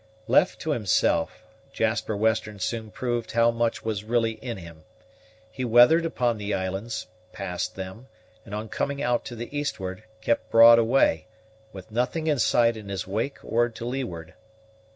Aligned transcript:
Left 0.27 0.59
to 0.61 0.71
himself, 0.71 1.43
Jasper 1.71 2.17
Western 2.17 2.57
soon 2.57 2.89
proved 2.89 3.33
how 3.33 3.51
much 3.51 3.85
was 3.85 4.03
really 4.03 4.31
in 4.31 4.57
him. 4.57 4.83
He 5.51 5.63
weathered 5.63 6.07
upon 6.07 6.39
the 6.39 6.55
islands, 6.55 7.05
passed 7.31 7.75
them, 7.75 8.07
and 8.43 8.55
on 8.55 8.67
coming 8.67 9.03
out 9.03 9.23
to 9.25 9.35
the 9.35 9.55
eastward, 9.55 10.01
kept 10.19 10.49
broad 10.49 10.79
away, 10.79 11.27
with 11.71 11.91
nothing 11.91 12.25
in 12.25 12.39
sight 12.39 12.77
in 12.77 12.89
his 12.89 13.05
wake 13.05 13.37
or 13.43 13.69
to 13.69 13.85
leeward. 13.85 14.33